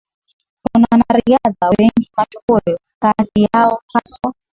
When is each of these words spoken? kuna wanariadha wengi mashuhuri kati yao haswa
kuna 0.75 0.87
wanariadha 0.91 1.69
wengi 1.79 2.09
mashuhuri 2.17 2.77
kati 3.01 3.49
yao 3.53 3.81
haswa 3.93 4.33